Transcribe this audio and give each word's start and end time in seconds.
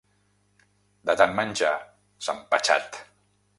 De 1.09 1.15
tant 1.19 1.37
menjar, 1.41 1.75
s'ha 2.29 2.37
empatxat! 2.41 3.01